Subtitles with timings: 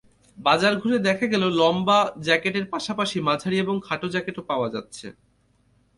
[0.37, 5.07] বাজার ঘুরে দেখা গেল, লম্বা জ্যাকেটের পাশাপাশি মাঝারি এবং খাটো জ্যাকেটও পাওয়া যাচ্ছে।